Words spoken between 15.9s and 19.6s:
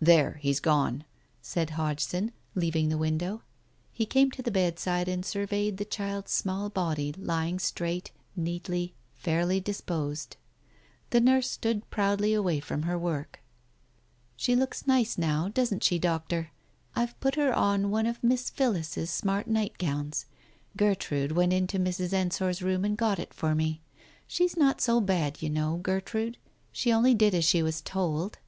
Doctor? I've put her on one of Miss Phillis's smart